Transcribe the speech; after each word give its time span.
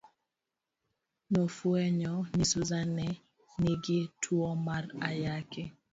Nofwenyo 1.31 2.13
ni 2.35 2.45
Susan 2.51 2.87
ne 2.97 3.07
nigi 3.61 3.99
tuo 4.21 4.49
mar 4.65 4.83
Ayaki. 5.07 5.63